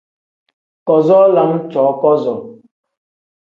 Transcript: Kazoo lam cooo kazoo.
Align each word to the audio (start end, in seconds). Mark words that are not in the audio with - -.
Kazoo 0.87 1.25
lam 1.35 1.51
cooo 1.71 1.91
kazoo. 2.01 2.39